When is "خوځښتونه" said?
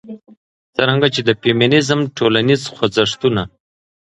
2.75-3.43